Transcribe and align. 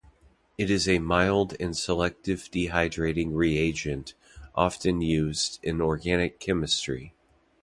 It 0.57 0.71
is 0.71 0.89
a 0.89 0.97
mild 0.97 1.55
and 1.59 1.77
selective 1.77 2.49
dehydrating 2.51 3.35
reagent 3.35 4.15
often 4.55 4.99
used 5.03 5.59
in 5.61 5.79
organic 5.79 6.39
chemistry. 6.39 7.13